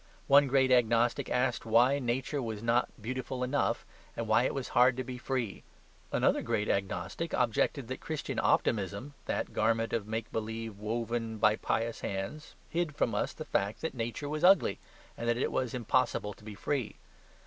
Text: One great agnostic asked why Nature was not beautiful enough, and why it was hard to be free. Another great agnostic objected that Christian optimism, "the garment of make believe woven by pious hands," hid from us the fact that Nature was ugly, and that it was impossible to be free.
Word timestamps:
One 0.25 0.47
great 0.47 0.71
agnostic 0.71 1.29
asked 1.29 1.63
why 1.63 1.99
Nature 1.99 2.41
was 2.41 2.63
not 2.63 2.89
beautiful 2.99 3.43
enough, 3.43 3.85
and 4.17 4.27
why 4.27 4.45
it 4.45 4.53
was 4.55 4.69
hard 4.69 4.97
to 4.97 5.03
be 5.03 5.19
free. 5.19 5.63
Another 6.11 6.41
great 6.41 6.67
agnostic 6.69 7.33
objected 7.33 7.87
that 7.87 8.01
Christian 8.01 8.39
optimism, 8.41 9.13
"the 9.27 9.45
garment 9.53 9.93
of 9.93 10.07
make 10.07 10.31
believe 10.31 10.79
woven 10.79 11.37
by 11.37 11.55
pious 11.55 11.99
hands," 12.01 12.55
hid 12.67 12.95
from 12.95 13.13
us 13.13 13.31
the 13.31 13.45
fact 13.45 13.81
that 13.81 13.93
Nature 13.93 14.27
was 14.27 14.43
ugly, 14.43 14.79
and 15.15 15.29
that 15.29 15.37
it 15.37 15.51
was 15.51 15.71
impossible 15.75 16.33
to 16.33 16.43
be 16.43 16.55
free. 16.55 16.95